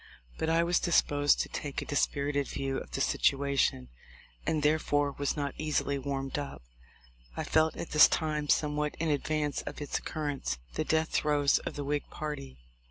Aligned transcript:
But 0.39 0.49
I 0.49 0.63
was 0.63 0.79
disposed 0.79 1.39
to 1.41 1.49
take 1.49 1.79
a 1.79 1.85
dispirited 1.85 2.47
view 2.47 2.77
of 2.79 2.89
the 2.89 3.01
situation, 3.01 3.89
and 4.47 4.63
there 4.63 4.79
fore 4.79 5.11
was 5.11 5.37
not 5.37 5.53
easily 5.59 5.99
warmed 5.99 6.39
up. 6.39 6.63
I 7.37 7.43
felt 7.43 7.77
at 7.77 7.91
this 7.91 8.07
time, 8.07 8.47
THE 8.47 8.53
LIFE 8.53 8.63
OF 8.63 8.63
LINCOLN. 8.71 8.91
285 8.93 8.95
somewhat 8.95 8.95
in 8.95 9.09
advance 9.49 9.61
of 9.61 9.79
its 9.79 9.99
occurrence, 9.99 10.57
the 10.73 10.83
death 10.83 11.09
throes 11.09 11.59
of 11.59 11.75
the 11.75 11.83
Whig 11.83 12.09
party. 12.09 12.57